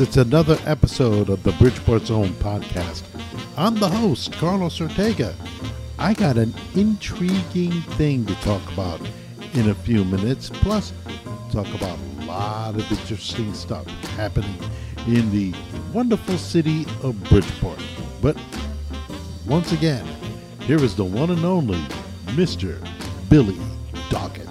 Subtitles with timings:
[0.00, 3.02] it's another episode of the Bridgeport Zone podcast.
[3.56, 5.34] I'm the host, Carlos Ortega.
[5.98, 9.00] I got an intriguing thing to talk about
[9.52, 10.92] in a few minutes, plus,
[11.52, 14.56] talk about a lot of interesting stuff happening
[15.06, 15.54] in the
[15.92, 17.82] wonderful city of Bridgeport.
[18.22, 18.38] But
[19.46, 20.06] once again,
[20.60, 21.80] here is the one and only
[22.28, 22.80] Mr.
[23.28, 23.58] Billy
[24.08, 24.48] Dockett.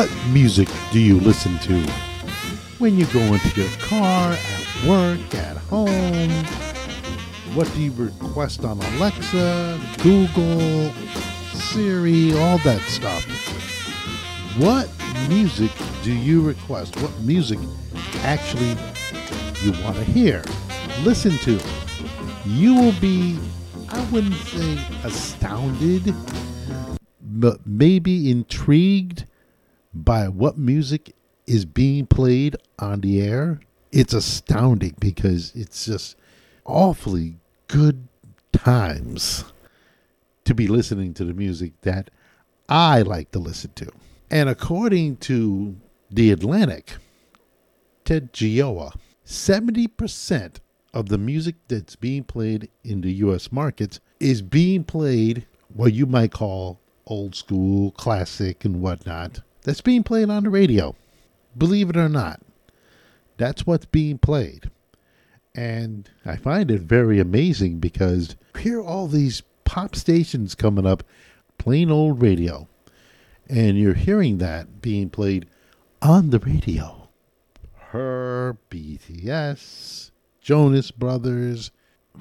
[0.00, 1.78] What music do you listen to
[2.78, 6.30] when you go into your car, at work, at home?
[7.54, 10.90] What do you request on Alexa, Google,
[11.52, 13.26] Siri, all that stuff?
[14.56, 14.88] What
[15.28, 15.70] music
[16.02, 16.96] do you request?
[17.02, 17.58] What music
[18.22, 18.74] actually
[19.62, 20.42] you want to hear,
[21.02, 21.60] listen to?
[22.46, 23.38] You will be,
[23.90, 26.14] I wouldn't say astounded,
[27.20, 29.26] but maybe intrigued
[29.92, 31.14] by what music
[31.46, 33.60] is being played on the air,
[33.92, 36.16] it's astounding because it's just
[36.64, 38.06] awfully good
[38.52, 39.44] times
[40.44, 42.10] to be listening to the music that
[42.68, 43.90] I like to listen to.
[44.30, 45.76] And according to
[46.10, 46.94] The Atlantic,
[48.04, 48.94] Ted Gioia,
[49.26, 50.56] 70%
[50.94, 56.06] of the music that's being played in the US markets is being played what you
[56.06, 60.94] might call old school, classic, and whatnot that's being played on the radio.
[61.56, 62.40] Believe it or not,
[63.36, 64.70] that's what's being played.
[65.54, 71.02] And I find it very amazing because here all these pop stations coming up
[71.58, 72.68] plain old radio.
[73.48, 75.46] And you're hearing that being played
[76.00, 77.08] on the radio.
[77.88, 81.72] Her, BTS, Jonas Brothers,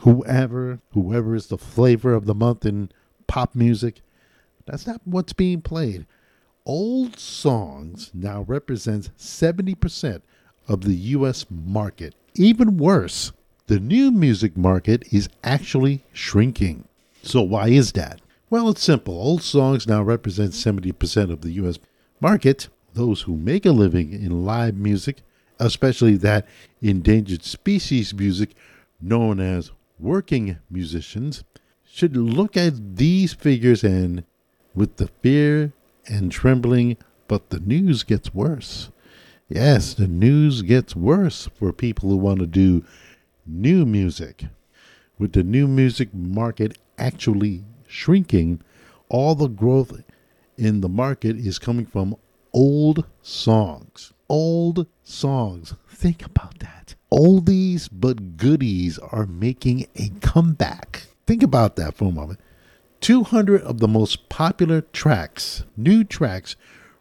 [0.01, 2.91] whoever, whoever is the flavor of the month in
[3.27, 4.01] pop music.
[4.65, 6.07] That's not what's being played
[6.69, 10.21] old songs now represents 70%
[10.67, 12.13] of the US market.
[12.35, 13.31] Even worse,
[13.65, 16.87] the new music market is actually shrinking.
[17.23, 18.21] So why is that?
[18.51, 19.15] Well, it's simple.
[19.15, 21.79] Old songs now represent 70% of the US
[22.21, 22.67] market.
[22.93, 25.23] Those who make a living in live music,
[25.57, 26.45] especially that
[26.83, 28.53] endangered species music
[29.01, 31.43] known as working musicians,
[31.83, 34.23] should look at these figures and
[34.75, 35.73] with the fear
[36.09, 36.97] and trembling,
[37.27, 38.89] but the news gets worse.
[39.47, 42.83] Yes, the news gets worse for people who want to do
[43.45, 44.45] new music.
[45.17, 48.61] With the new music market actually shrinking,
[49.09, 50.01] all the growth
[50.57, 52.15] in the market is coming from
[52.53, 54.13] old songs.
[54.27, 55.73] Old songs.
[55.87, 56.95] Think about that.
[57.11, 61.07] Oldies but goodies are making a comeback.
[61.25, 62.39] Think about that for a moment.
[63.01, 66.55] 200 of the most popular tracks, new tracks,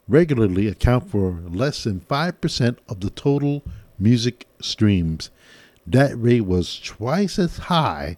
[0.07, 3.63] regularly account for less than 5% of the total
[3.99, 5.29] music streams.
[5.85, 8.17] That rate was twice as high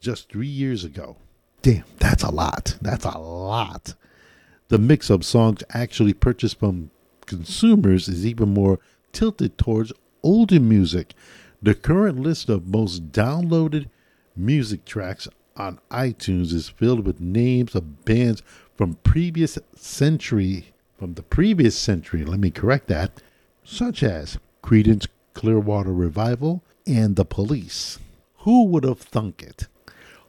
[0.00, 1.16] just three years ago.
[1.62, 2.76] Damn, that's a lot.
[2.80, 3.94] That's a lot.
[4.68, 6.90] The mix of songs actually purchased from
[7.26, 8.78] consumers is even more
[9.12, 11.14] tilted towards older music.
[11.62, 13.88] The current list of most downloaded
[14.36, 15.26] music tracks
[15.58, 18.42] on iTunes is filled with names of bands
[18.76, 23.20] from previous century, from the previous century, let me correct that,
[23.64, 27.98] such as Creedence Clearwater Revival and The Police.
[28.38, 29.66] Who would have thunk it?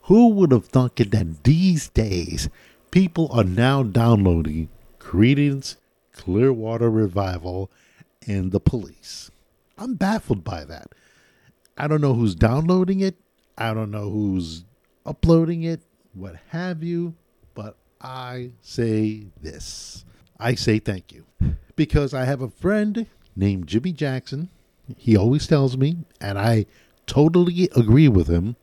[0.03, 2.49] Who would have thunk it that these days
[2.91, 5.75] people are now downloading Creedence
[6.13, 7.71] Clearwater Revival,
[8.27, 9.31] and The Police?
[9.77, 10.93] I'm baffled by that.
[11.77, 13.15] I don't know who's downloading it.
[13.57, 14.63] I don't know who's
[15.09, 15.81] uploading it,
[16.13, 17.15] what have you,
[17.55, 20.05] but I say this.
[20.39, 21.25] I say thank you
[21.75, 24.49] because I have a friend named Jimmy Jackson.
[24.95, 26.67] He always tells me, and I
[27.07, 28.55] totally agree with him,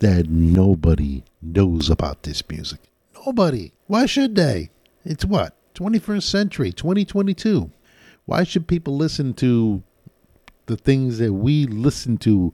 [0.00, 2.80] that nobody knows about this music.
[3.24, 3.72] Nobody.
[3.86, 4.70] Why should they?
[5.04, 5.54] It's what?
[5.74, 7.70] 21st century, 2022.
[8.26, 9.82] Why should people listen to
[10.66, 12.52] the things that we listened to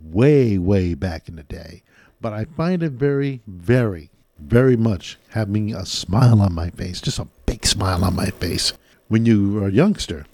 [0.00, 1.82] way, way back in the day?
[2.20, 7.18] But I find it very, very, very much having a smile on my face, just
[7.18, 8.72] a big smile on my face.
[9.08, 10.26] When you are a youngster,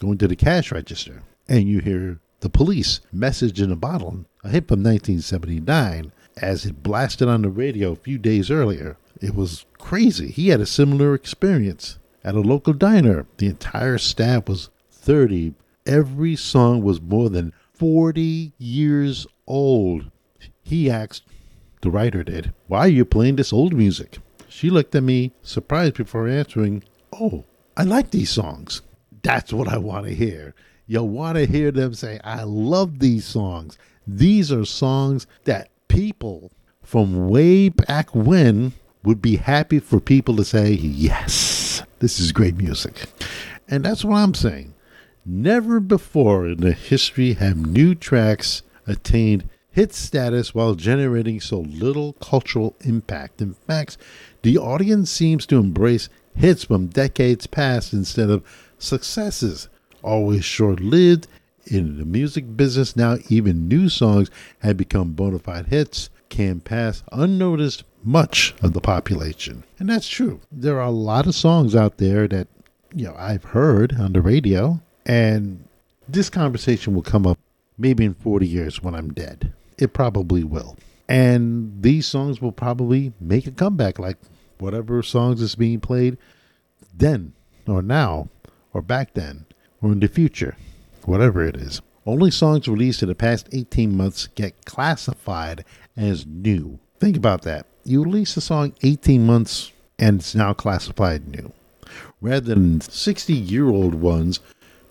[0.00, 4.48] going to the cash register, and you hear the police message in a bottle, a
[4.48, 8.96] hit from 1979, as it blasted on the radio a few days earlier.
[9.20, 10.28] It was crazy.
[10.28, 13.26] He had a similar experience at a local diner.
[13.36, 15.54] The entire staff was 30.
[15.86, 20.10] Every song was more than 40 years old.
[20.62, 21.22] He asked,
[21.82, 24.18] the writer did, Why are you playing this old music?
[24.48, 26.82] She looked at me, surprised before answering,
[27.12, 27.44] Oh,
[27.76, 28.82] I like these songs.
[29.22, 30.54] That's what I want to hear.
[30.86, 33.78] You want to hear them say, I love these songs.
[34.06, 36.50] These are songs that people
[36.82, 38.72] from way back when
[39.04, 43.04] would be happy for people to say, Yes, this is great music.
[43.68, 44.74] And that's what I'm saying.
[45.24, 52.12] Never before in the history have new tracks attained hit status while generating so little
[52.14, 53.40] cultural impact.
[53.40, 53.96] In fact,
[54.42, 58.44] the audience seems to embrace hits from decades past instead of
[58.78, 59.68] successes,
[60.02, 61.26] always short lived.
[61.66, 64.30] In the music business now, even new songs
[64.60, 69.62] have become bona fide hits, can pass unnoticed much of the population.
[69.78, 70.40] And that's true.
[70.50, 72.48] There are a lot of songs out there that,
[72.94, 75.64] you know, I've heard on the radio, and
[76.08, 77.38] this conversation will come up
[77.78, 79.52] maybe in 40 years when I'm dead.
[79.82, 80.76] It probably will.
[81.08, 84.16] And these songs will probably make a comeback like
[84.58, 86.16] whatever songs is being played
[86.94, 87.32] then
[87.66, 88.28] or now
[88.72, 89.44] or back then
[89.82, 90.56] or in the future,
[91.04, 91.82] whatever it is.
[92.06, 95.64] Only songs released in the past 18 months get classified
[95.96, 96.78] as new.
[97.00, 97.66] Think about that.
[97.82, 101.52] You release a song 18 months and it's now classified new,
[102.20, 104.38] rather than 60 year old ones.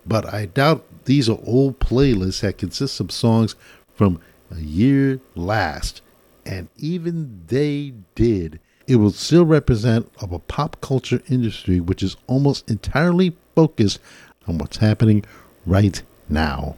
[0.06, 3.56] But I doubt these are old playlists that consist of songs
[3.94, 4.20] from
[4.52, 6.02] a year last.
[6.46, 8.60] And even they did
[8.92, 14.00] it will still represent of a pop culture industry which is almost entirely focused
[14.48, 15.24] on what's happening
[15.66, 16.76] right now.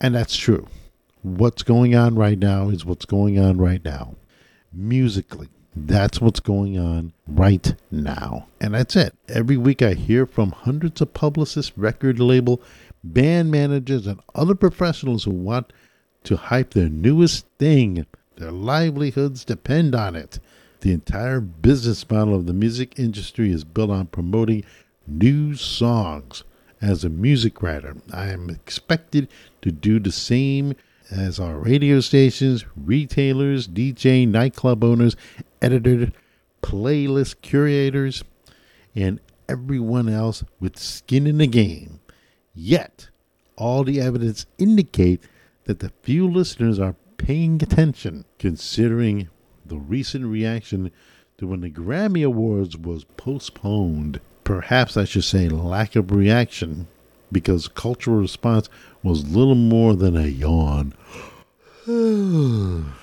[0.00, 0.66] And that's true.
[1.22, 4.16] What's going on right now is what's going on right now.
[4.72, 8.46] Musically, that's what's going on right now.
[8.60, 9.14] And that's it.
[9.28, 12.60] Every week I hear from hundreds of publicists, record label,
[13.02, 15.72] band managers, and other professionals who want
[16.28, 18.04] to hype their newest thing.
[18.36, 20.38] Their livelihoods depend on it.
[20.80, 24.62] The entire business model of the music industry is built on promoting
[25.06, 26.44] new songs.
[26.82, 29.28] As a music writer, I am expected
[29.62, 30.74] to do the same
[31.10, 35.16] as our radio stations, retailers, DJ, nightclub owners,
[35.62, 36.10] editors,
[36.62, 38.22] playlist curators,
[38.94, 39.18] and
[39.48, 42.00] everyone else with skin in the game.
[42.54, 43.08] Yet,
[43.56, 45.22] all the evidence indicate
[45.68, 49.28] that the few listeners are paying attention, considering
[49.66, 50.90] the recent reaction
[51.36, 54.18] to when the Grammy Awards was postponed.
[54.44, 56.88] Perhaps I should say lack of reaction,
[57.30, 58.70] because cultural response
[59.02, 60.94] was little more than a yawn.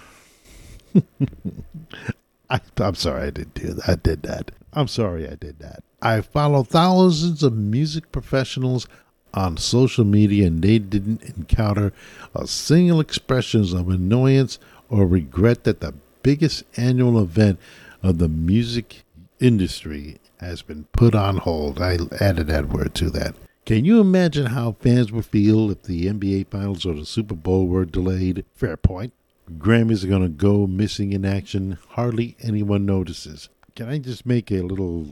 [2.49, 3.89] I, am sorry I didn't do that.
[3.89, 4.49] I did that.
[4.73, 5.83] I'm sorry I did that.
[6.01, 8.87] I follow thousands of music professionals
[9.35, 11.93] on social media and they didn't encounter
[12.33, 14.57] a single expression of annoyance
[14.89, 17.59] or regret that the biggest annual event
[18.01, 19.03] of the music
[19.39, 21.81] industry has been put on hold.
[21.81, 23.35] I added that word to that.
[23.65, 27.67] Can you imagine how fans would feel if the NBA Finals or the Super Bowl
[27.67, 28.45] were delayed?
[28.55, 29.11] Fair point.
[29.57, 31.77] Grammys are going to go missing in action.
[31.89, 33.49] Hardly anyone notices.
[33.75, 35.07] Can I just make a little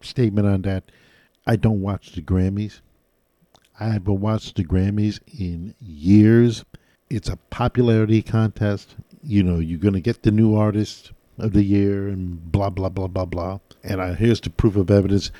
[0.00, 0.84] statement on that?
[1.46, 2.80] I don't watch the Grammys.
[3.78, 6.64] I haven't watched the Grammys in years.
[7.10, 11.62] It's a popularity contest you know, you're going to get the new artist of the
[11.62, 13.58] year and blah, blah, blah, blah, blah.
[13.82, 15.30] And uh, here's the proof of evidence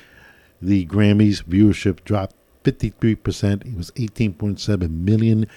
[0.61, 3.65] the Grammys viewership dropped 53%.
[3.65, 5.47] It was 18.7 million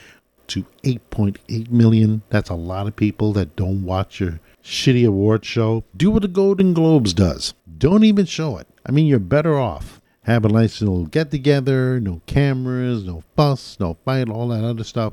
[0.48, 2.22] to 8.8 million.
[2.28, 5.84] That's a lot of people that don't watch your shitty award show.
[5.96, 7.54] Do what the Golden Globes does.
[7.78, 8.66] Don't even show it.
[8.84, 10.00] I mean, you're better off.
[10.26, 14.82] Have a nice little get together, no cameras, no fuss, no fight, all that other
[14.82, 15.12] stuff,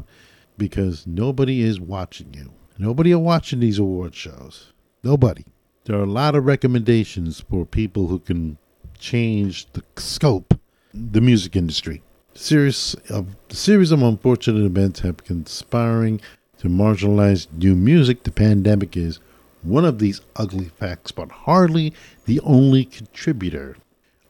[0.57, 2.51] because nobody is watching you.
[2.79, 4.73] Nobody are watching these award shows.
[5.03, 5.45] Nobody.
[5.85, 8.57] There are a lot of recommendations for people who can
[8.97, 10.59] change the scope,
[10.95, 12.01] the music industry.
[12.33, 16.21] Series of the series of unfortunate events have conspiring
[16.57, 18.23] to marginalize new music.
[18.23, 19.19] The pandemic is
[19.61, 21.93] one of these ugly facts, but hardly
[22.25, 23.77] the only contributor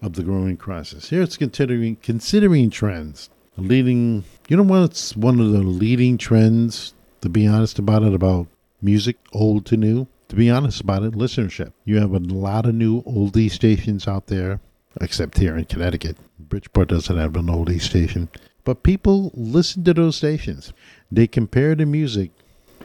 [0.03, 1.09] of the growing crisis.
[1.09, 3.29] Here it's considering considering trends.
[3.57, 8.47] leading you know what's one of the leading trends, to be honest about it, about
[8.81, 10.07] music, old to new?
[10.29, 11.71] To be honest about it, listenership.
[11.85, 14.59] You have a lot of new oldie stations out there,
[14.99, 16.17] except here in Connecticut.
[16.37, 18.29] Bridgeport doesn't have an oldie station.
[18.65, 20.73] But people listen to those stations.
[21.11, 22.31] They compare the music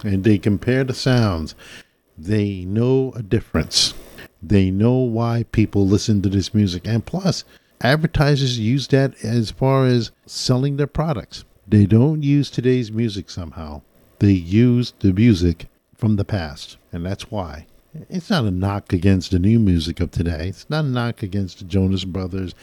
[0.05, 1.55] and they compare the sounds.
[2.17, 3.95] They know a difference.
[4.43, 6.87] They know why people listen to this music.
[6.87, 7.45] And plus,
[7.81, 11.45] advertisers use that as far as selling their products.
[11.67, 13.83] They don't use today's music somehow.
[14.21, 16.77] They use the music from the past.
[16.93, 17.67] And that's why.
[18.09, 20.49] It's not a knock against the new music of today.
[20.49, 22.55] It's not a knock against the Jonas Brothers,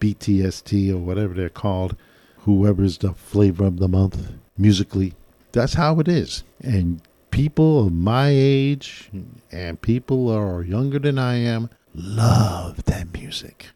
[0.00, 1.96] BTST, or whatever they're called,
[2.38, 5.14] whoever's the flavor of the month musically.
[5.52, 6.44] That's how it is.
[6.62, 9.10] And people of my age
[9.50, 13.68] and people who are younger than I am love that music.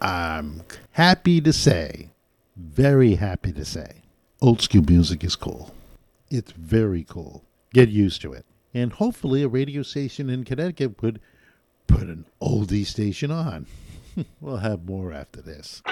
[0.00, 0.62] I'm
[0.92, 2.10] happy to say,
[2.56, 4.02] very happy to say,
[4.40, 5.74] old school music is cool.
[6.30, 7.44] It's very cool.
[7.72, 8.44] Get used to it.
[8.74, 11.20] And hopefully, a radio station in Connecticut would
[11.86, 13.66] put an oldie station on.
[14.40, 15.82] we'll have more after this.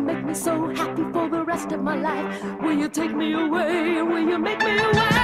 [0.00, 2.44] make me so happy for the rest of my life?
[2.62, 4.02] Will you take me away?
[4.02, 5.19] Will you make me away?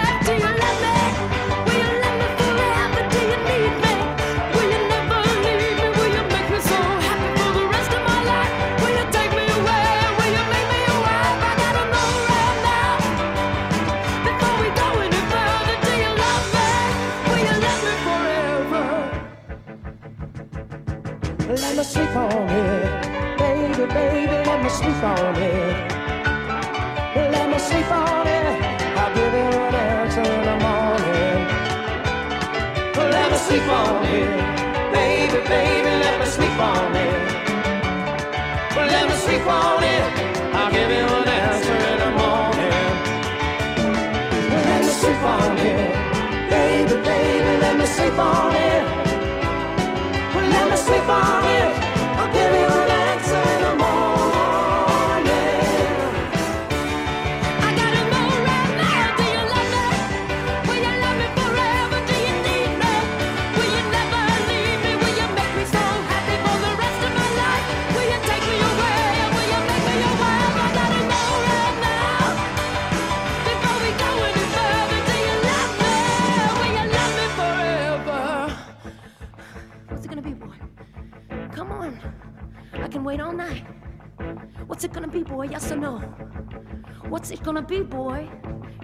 [87.67, 88.29] be, boy.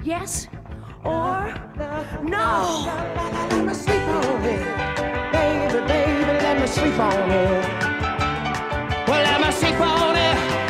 [0.02, 0.48] Yes
[1.04, 1.54] or
[2.22, 2.84] no.
[3.50, 5.32] Let me sleep on it.
[5.32, 7.64] Baby, baby, let me sleep on it.
[9.08, 10.61] Well, let me sleep on it.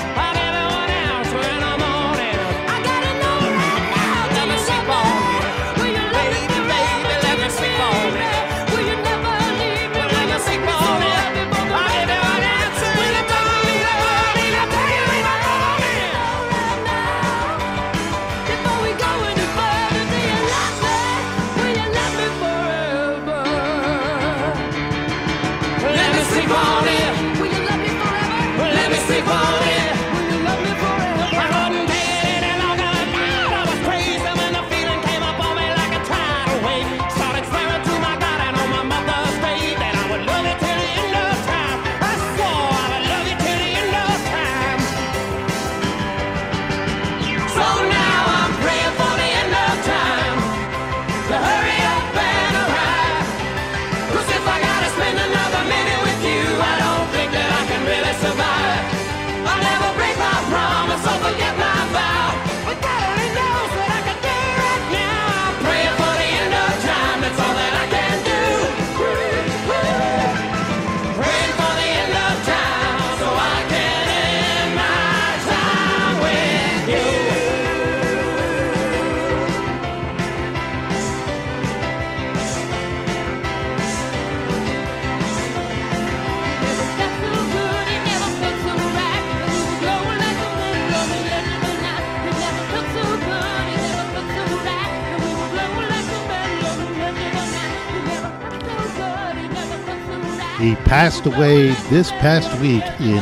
[101.23, 103.19] passed away this past week in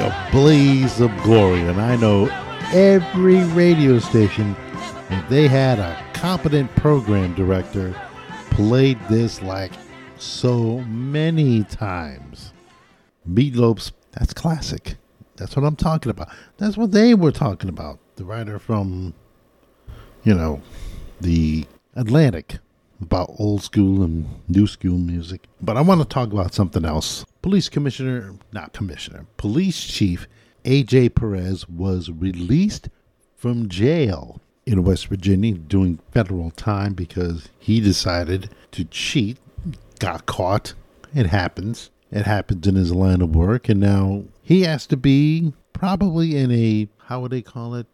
[0.00, 1.60] a blaze of glory.
[1.60, 2.26] And I know
[2.72, 4.56] every radio station,
[5.10, 7.94] if they had a competent program director,
[8.50, 9.72] played this like
[10.16, 12.52] so many times.
[13.28, 14.96] Meatloaf's, that's classic.
[15.36, 16.28] That's what I'm talking about.
[16.58, 17.98] That's what they were talking about.
[18.16, 19.14] The writer from,
[20.24, 20.60] you know,
[21.20, 22.58] the Atlantic
[23.02, 25.46] about old school and new school music.
[25.60, 27.24] But I want to talk about something else.
[27.42, 30.26] Police Commissioner, not Commissioner, Police Chief
[30.64, 32.88] AJ Perez was released
[33.36, 39.38] from jail in West Virginia doing federal time because he decided to cheat,
[39.98, 40.74] got caught.
[41.14, 41.90] It happens.
[42.10, 43.68] It happens in his line of work.
[43.68, 47.86] And now he has to be probably in a, how would they call it?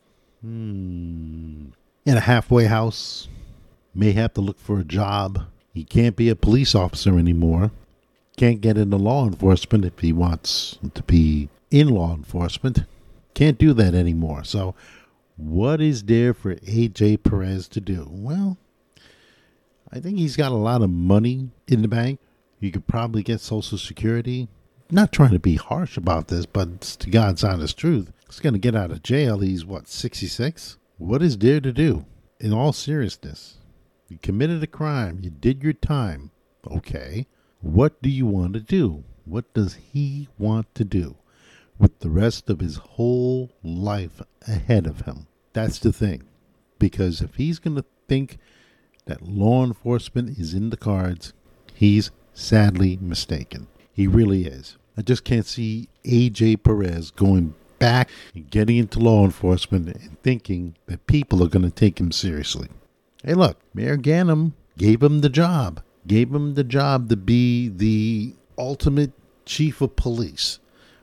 [0.42, 1.68] Hmm,
[2.04, 3.28] in a halfway house
[3.94, 5.46] may have to look for a job.
[5.72, 7.70] He can't be a police officer anymore.
[8.36, 12.84] Can't get into law enforcement if he wants to be in law enforcement.
[13.34, 14.44] Can't do that anymore.
[14.44, 14.74] So,
[15.36, 18.06] what is there for AJ Perez to do?
[18.10, 18.58] Well,
[19.92, 22.18] I think he's got a lot of money in the bank.
[22.60, 24.48] You could probably get Social Security.
[24.90, 28.12] Not trying to be harsh about this, but to God's honest truth.
[28.26, 29.38] He's going to get out of jail.
[29.38, 30.76] He's, what, 66?
[30.96, 32.04] What is there to do?
[32.40, 33.57] In all seriousness,
[34.08, 35.18] you committed a crime.
[35.22, 36.30] You did your time.
[36.66, 37.26] Okay.
[37.60, 39.04] What do you want to do?
[39.24, 41.16] What does he want to do
[41.78, 45.26] with the rest of his whole life ahead of him?
[45.52, 46.22] That's the thing.
[46.78, 48.38] Because if he's going to think
[49.04, 51.34] that law enforcement is in the cards,
[51.74, 53.66] he's sadly mistaken.
[53.92, 54.78] He really is.
[54.96, 60.76] I just can't see AJ Perez going back and getting into law enforcement and thinking
[60.86, 62.68] that people are going to take him seriously.
[63.24, 68.34] Hey, look, Mayor Ganim gave him the job, gave him the job to be the
[68.56, 69.10] ultimate
[69.44, 70.60] chief of police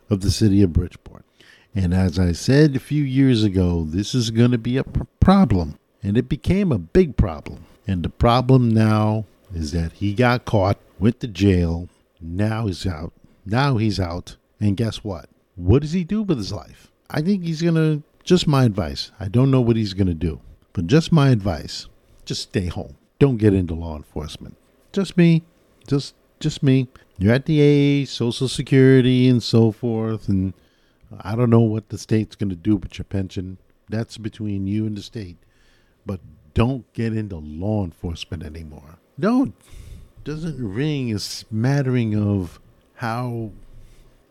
[0.10, 1.25] of the city of Bridgeport.
[1.73, 5.04] And as I said a few years ago, this is going to be a pr-
[5.19, 5.78] problem.
[6.01, 7.65] And it became a big problem.
[7.86, 11.89] And the problem now is that he got caught, went to jail.
[12.21, 13.12] Now he's out.
[13.45, 14.38] Now he's out.
[14.62, 15.28] And guess what?
[15.56, 16.91] What does he do with his life?
[17.10, 19.12] I think he's going to, just my advice.
[19.19, 20.39] I don't know what he's going to do,
[20.71, 21.88] but just my advice
[22.26, 22.96] just stay home.
[23.20, 24.58] Don't get into law enforcement.
[24.92, 25.44] Just me.
[25.88, 26.88] Just just me.
[27.18, 30.54] You're at the age, Social Security, and so forth, and
[31.22, 33.58] I don't know what the state's going to do with your pension.
[33.90, 35.38] That's between you and the state.
[36.06, 36.20] But
[36.54, 38.98] don't get into law enforcement anymore.
[39.20, 39.54] Don't.
[40.24, 42.60] Doesn't ring a smattering of
[42.96, 43.52] how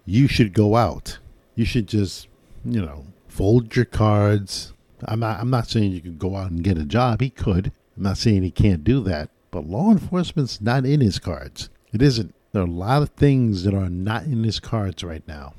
[0.05, 1.19] you should go out.
[1.55, 2.29] You should just,
[2.65, 4.73] you know, fold your cards.
[5.05, 7.21] I'm not I'm not saying you could go out and get a job.
[7.21, 7.73] He could.
[7.97, 9.31] I'm not saying he can't do that.
[9.51, 11.71] But law enforcement's not in his cards.
[11.93, 12.35] It isn't.
[12.53, 15.55] There are a lot of things that are not in his cards right now.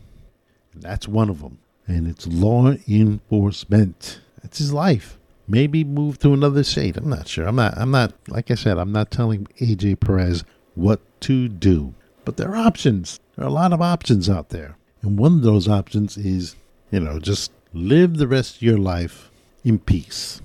[0.73, 1.59] And that's one of them.
[1.87, 4.19] And it's law enforcement.
[4.41, 5.17] That's his life.
[5.47, 6.97] Maybe move to another state.
[6.97, 7.47] I'm not sure.
[7.47, 10.43] I'm not I'm not like I said, I'm not telling AJ Perez
[10.73, 11.93] what to do.
[12.25, 13.19] But there are options.
[13.35, 14.77] There are a lot of options out there.
[15.01, 16.55] And one of those options is,
[16.91, 19.29] you know, just live the rest of your life
[19.63, 20.41] in peace.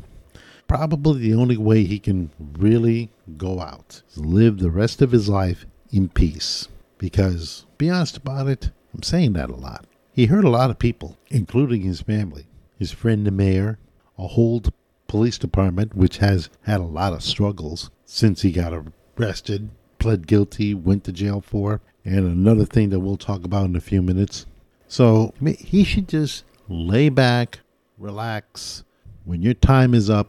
[0.70, 5.66] Probably the only way he can really go out live the rest of his life
[5.90, 6.68] in peace.
[6.96, 9.84] Because, be honest about it, I'm saying that a lot.
[10.12, 12.46] He hurt a lot of people, including his family,
[12.78, 13.80] his friend the mayor,
[14.16, 14.62] a whole
[15.08, 18.72] police department which has had a lot of struggles since he got
[19.18, 23.74] arrested, pled guilty, went to jail for, and another thing that we'll talk about in
[23.74, 24.46] a few minutes.
[24.86, 27.58] So he should just lay back,
[27.98, 28.84] relax.
[29.24, 30.28] When your time is up,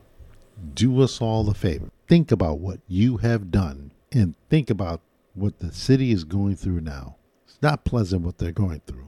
[0.73, 1.89] do us all the favor.
[2.07, 5.01] Think about what you have done and think about
[5.33, 7.15] what the city is going through now.
[7.45, 9.07] It's not pleasant what they're going through.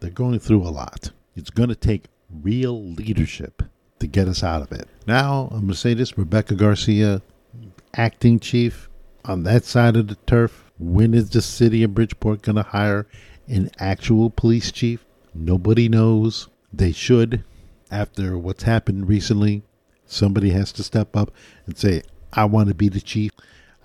[0.00, 1.10] They're going through a lot.
[1.34, 2.06] It's going to take
[2.42, 3.62] real leadership
[4.00, 4.88] to get us out of it.
[5.06, 7.22] Now, I'm going to say this Rebecca Garcia,
[7.94, 8.88] acting chief
[9.24, 10.70] on that side of the turf.
[10.78, 13.06] When is the city of Bridgeport going to hire
[13.46, 15.04] an actual police chief?
[15.34, 16.48] Nobody knows.
[16.72, 17.44] They should.
[17.90, 19.62] After what's happened recently,
[20.12, 21.32] somebody has to step up
[21.66, 23.32] and say, I want to be the chief.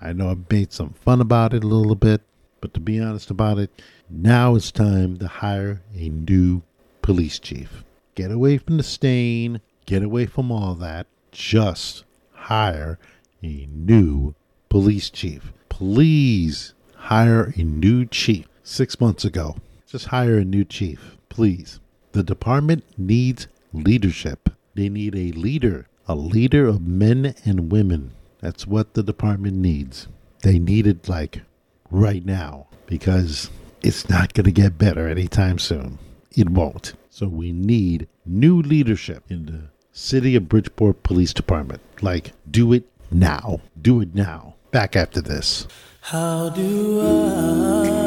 [0.00, 2.22] I know I've made some fun about it a little bit,
[2.60, 3.70] but to be honest about it,
[4.08, 6.62] now it's time to hire a new
[7.02, 7.84] police chief.
[8.14, 11.06] Get away from the stain, get away from all that.
[11.32, 12.98] Just hire
[13.42, 14.34] a new
[14.68, 15.52] police chief.
[15.68, 18.46] Please hire a new chief.
[18.62, 21.80] Six months ago, just hire a new chief, please.
[22.12, 24.50] The department needs leadership.
[24.74, 28.12] They need a leader, a leader of men and women.
[28.40, 30.08] That's what the department needs.
[30.42, 31.42] They need it like
[31.90, 33.50] right now because
[33.82, 35.98] it's not going to get better anytime soon.
[36.34, 36.94] It won't.
[37.10, 41.82] So we need new leadership in the City of Bridgeport Police Department.
[42.00, 43.60] Like, do it now.
[43.80, 44.54] Do it now.
[44.70, 45.66] Back after this.
[46.00, 47.98] How do I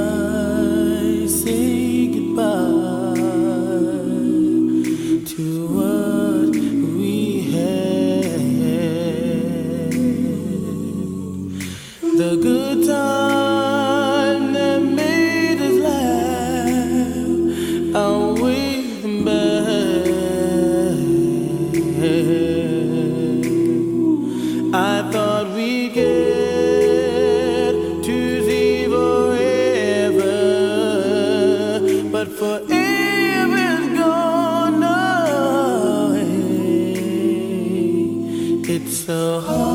[38.83, 39.70] It's so hard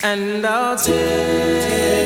[0.00, 1.97] And I'll take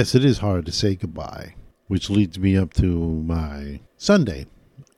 [0.00, 4.46] Yes, it is hard to say goodbye, which leads me up to my Sunday.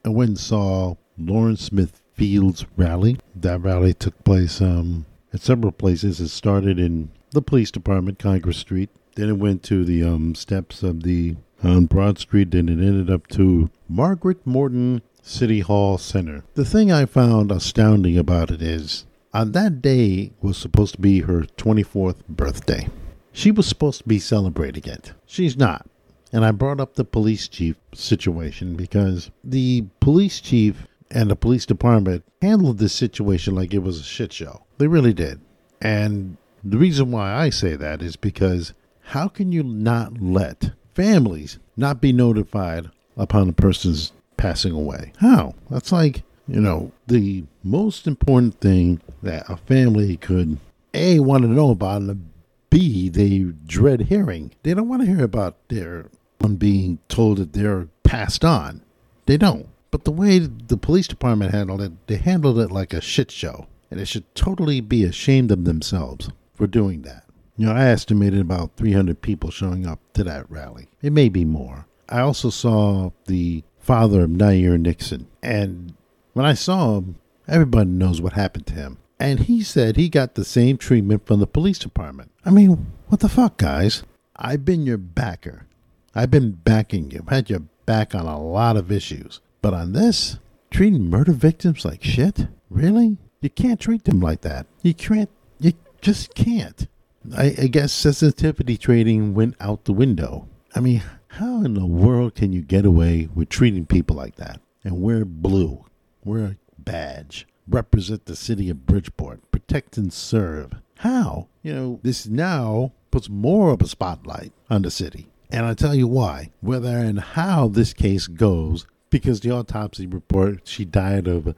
[0.05, 3.17] I went and saw Lawrence Smith Field's rally.
[3.35, 6.21] That rally took place um, at several places.
[6.21, 8.91] It started in the police department, Congress Street.
[9.15, 12.51] Then it went to the um, steps of the on Broad Street.
[12.51, 16.45] Then it ended up to Margaret Morton City Hall Center.
[16.53, 21.19] The thing I found astounding about it is on that day was supposed to be
[21.19, 22.87] her 24th birthday.
[23.33, 25.11] She was supposed to be celebrating it.
[25.25, 25.87] She's not.
[26.31, 31.65] And I brought up the police chief situation because the police chief and the police
[31.65, 34.63] department handled this situation like it was a shit show.
[34.77, 35.41] They really did.
[35.81, 41.59] And the reason why I say that is because how can you not let families
[41.75, 45.11] not be notified upon a person's passing away?
[45.17, 45.55] How?
[45.69, 50.57] That's like, you know, the most important thing that a family could
[50.93, 52.29] A want to know about and
[52.73, 54.51] B they dread hearing.
[54.63, 56.07] They don't want to hear about their
[56.39, 58.81] one being told that they're passed on.
[59.27, 59.67] They don't.
[59.91, 63.67] But the way the police department handled it, they handled it like a shit show.
[63.91, 67.25] And they should totally be ashamed of themselves for doing that.
[67.57, 70.87] You know, I estimated about 300 people showing up to that rally.
[71.03, 71.85] It may be more.
[72.09, 75.27] I also saw the father of Nair Nixon.
[75.43, 75.93] And
[76.33, 78.97] when I saw him, everybody knows what happened to him.
[79.19, 82.31] And he said he got the same treatment from the police department.
[82.45, 84.03] I mean, what the fuck, guys?
[84.35, 85.67] I've been your backer.
[86.15, 87.25] I've been backing you.
[87.29, 89.39] Had your back on a lot of issues.
[89.61, 90.39] But on this,
[90.71, 92.47] treating murder victims like shit?
[92.69, 93.17] Really?
[93.41, 94.67] You can't treat them like that.
[94.81, 95.29] You can't.
[95.59, 96.87] You just can't.
[97.35, 100.47] I, I guess sensitivity training went out the window.
[100.75, 104.59] I mean, how in the world can you get away with treating people like that?
[104.83, 105.85] And wear blue.
[106.23, 107.47] Wear a badge.
[107.67, 109.51] Represent the city of Bridgeport.
[109.51, 110.73] Protect and serve.
[110.99, 111.47] How?
[111.61, 115.27] You know, this now puts more of a spotlight on the city.
[115.49, 116.51] And I tell you why.
[116.61, 121.55] Whether and how this case goes, because the autopsy report, she died of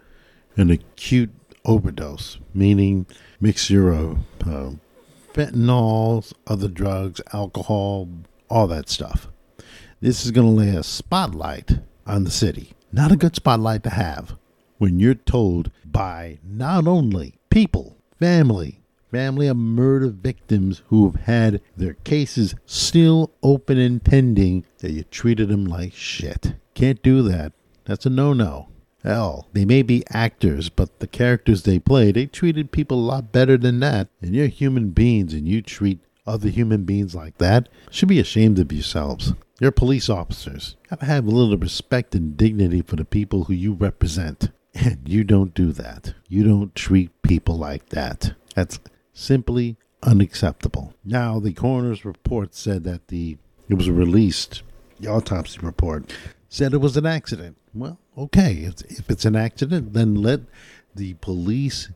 [0.57, 1.31] an acute
[1.63, 3.05] overdose, meaning
[3.39, 4.71] mixture of uh,
[5.33, 8.09] fentanyl, other drugs, alcohol,
[8.49, 9.29] all that stuff.
[10.01, 12.73] This is going to lay a spotlight on the city.
[12.91, 14.37] Not a good spotlight to have
[14.77, 21.61] when you're told by not only people, family, family of murder victims who have had
[21.77, 26.55] their cases still open and pending that you treated them like shit.
[26.73, 27.53] Can't do that.
[27.85, 28.67] That's a no no.
[29.03, 33.31] Hell, they may be actors, but the characters they play, they treated people a lot
[33.31, 34.07] better than that.
[34.19, 37.69] And you're human beings and you treat other human beings like that.
[37.91, 39.33] Should be ashamed of yourselves.
[39.61, 40.75] You're police officers.
[40.89, 44.49] Gotta have a little respect and dignity for the people who you represent.
[44.75, 46.13] And you don't do that.
[46.27, 48.33] You don't treat people like that.
[48.55, 48.79] That's
[49.13, 50.93] simply unacceptable.
[51.03, 53.37] Now, the coroner's report said that the
[53.69, 54.61] it was released.
[54.99, 56.13] The autopsy report
[56.49, 57.57] said it was an accident.
[57.73, 60.41] Well, okay, if, if it's an accident, then let
[60.93, 61.89] the police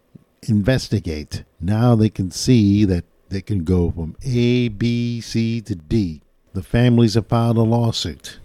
[0.47, 1.43] investigate.
[1.59, 6.21] Now they can see that they can go from A, B, C to D.
[6.53, 8.39] The families have filed a lawsuit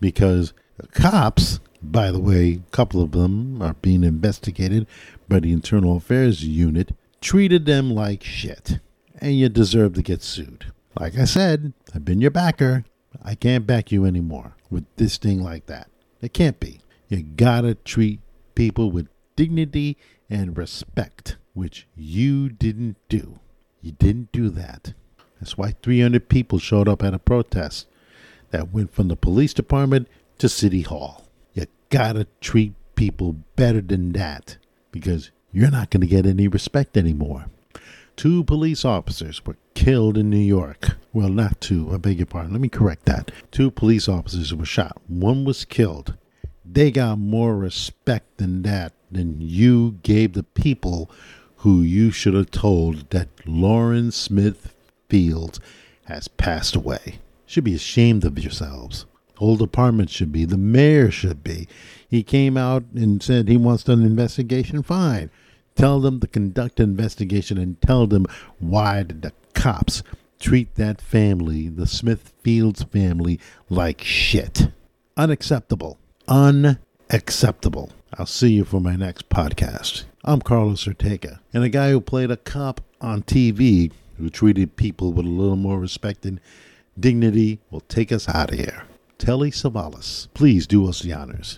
[0.00, 4.86] because the cops, by the way, a couple of them are being investigated
[5.28, 8.78] by the Internal Affairs Unit, treated them like shit.
[9.20, 10.72] And you deserve to get sued.
[10.98, 12.84] Like I said, I've been your backer.
[13.22, 15.88] I can't back you anymore with this thing like that.
[16.20, 16.80] It can't be.
[17.08, 18.20] You gotta treat
[18.54, 19.96] people with dignity
[20.28, 23.38] and respect, which you didn't do.
[23.80, 24.94] You didn't do that.
[25.40, 27.86] That's why 300 people showed up at a protest
[28.50, 31.21] that went from the police department to City Hall.
[31.92, 34.56] Gotta treat people better than that
[34.92, 37.50] because you're not gonna get any respect anymore.
[38.16, 40.96] Two police officers were killed in New York.
[41.12, 41.92] Well, not two.
[41.92, 42.52] I beg your pardon.
[42.52, 43.30] Let me correct that.
[43.50, 45.02] Two police officers were shot.
[45.06, 46.16] One was killed.
[46.64, 51.10] They got more respect than that than you gave the people
[51.56, 54.74] who you should have told that Lauren Smith
[55.10, 55.60] Fields
[56.06, 57.18] has passed away.
[57.44, 59.04] Should be ashamed of yourselves.
[59.42, 60.44] Whole department should be.
[60.44, 61.66] The mayor should be.
[62.08, 64.84] He came out and said he wants an investigation.
[64.84, 65.30] Fine.
[65.74, 68.26] Tell them to conduct an investigation and tell them
[68.60, 70.04] why did the cops
[70.38, 74.68] treat that family, the Smith Fields family, like shit.
[75.16, 75.98] Unacceptable.
[76.28, 77.90] Unacceptable.
[78.16, 80.04] I'll see you for my next podcast.
[80.22, 85.12] I'm Carlos Ortega, and a guy who played a cop on TV who treated people
[85.12, 86.38] with a little more respect and
[86.96, 88.84] dignity will take us out of here.
[89.22, 91.56] Telly Savalas, please do us the honors.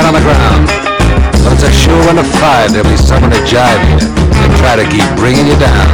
[0.00, 0.64] Flat on the ground.
[1.44, 4.76] But it's a sure one to five there'll be someone to jive you and try
[4.76, 5.92] to keep bringing you down.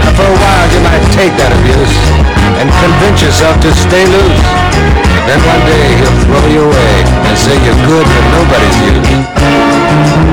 [0.00, 1.96] Now for a while you might take that abuse
[2.60, 4.44] and convince yourself to stay loose.
[5.28, 6.94] Then one day he'll throw you away
[7.28, 8.76] and say you're good for nobody's
[10.24, 10.27] use.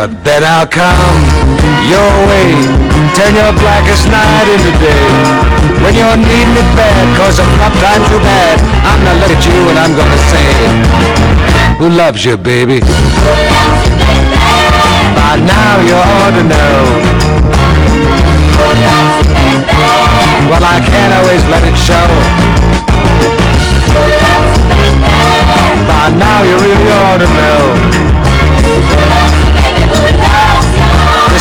[0.00, 1.20] But then I'll come
[1.84, 2.56] your way,
[3.12, 5.04] turn your blackest night into day.
[5.84, 8.56] When you're needing it bad, cause I'm not times too bad,
[8.88, 10.48] I'm gonna look at you and I'm gonna say,
[11.76, 12.80] Who loves you, baby?
[15.20, 16.80] By now you ought to know.
[20.48, 22.08] Well, I can't always let it show.
[25.84, 28.29] By now you really ought to know.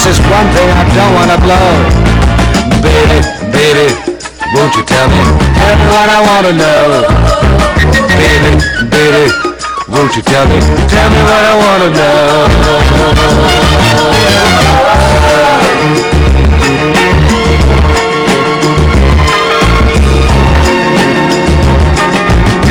[0.10, 1.70] Is one thing I don't wanna blow.
[2.82, 3.22] Baby,
[3.53, 3.93] baby,
[4.55, 5.22] won't you tell me?
[5.53, 7.05] Tell me what I wanna know.
[8.18, 8.57] Baby,
[8.89, 9.30] baby,
[9.88, 10.57] won't you tell me?
[10.89, 13.30] Tell me what I wanna know.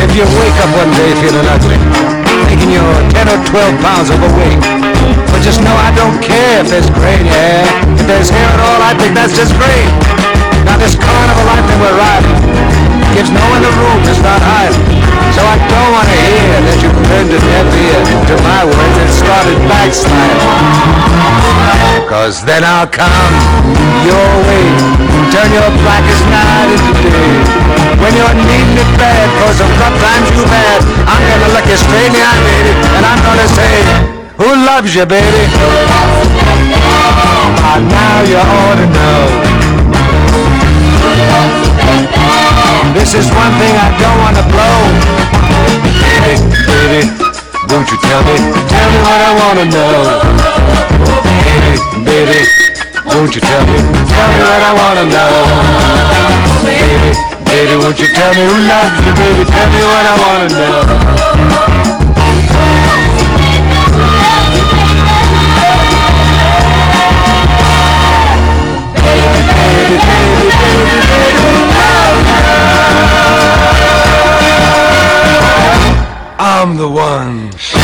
[0.02, 1.78] If you wake up one day feeling ugly,
[2.50, 4.77] thinking you're 10 or 12 pounds overweight,
[5.30, 7.64] but just know I don't care if there's gray hair.
[7.98, 9.88] If there's hair at all, I think that's just great.
[10.66, 12.36] Now this carnival life that we're riding
[13.16, 14.84] gives no one the room to start hiding.
[15.34, 18.96] So I don't want to hear that you turned a deaf ear to my words
[18.98, 20.42] and started backsliding.
[22.10, 23.34] Cause then I'll come
[24.02, 24.66] your way,
[25.30, 27.32] turn your blackest night into day.
[28.00, 31.76] When you're needing it bad, cause of rough times you've had, I'm gonna look you
[31.76, 35.44] straight in the eye, baby, and I'm gonna say, who loves you, baby?
[37.58, 39.22] By now you ought to know.
[42.94, 44.78] This is one thing I don't wanna blow.
[45.98, 46.38] Baby,
[46.70, 47.02] baby,
[47.68, 48.36] won't you tell me?
[48.70, 50.22] Tell me what I wanna know.
[51.44, 51.74] Baby,
[52.06, 52.40] baby,
[53.06, 53.78] won't you tell me?
[54.06, 55.34] Tell me what I wanna know.
[56.62, 57.10] Baby,
[57.44, 59.44] baby, won't you tell me who loves you, baby?
[59.50, 62.17] Tell me what I wanna know.
[76.60, 77.77] I'm the one.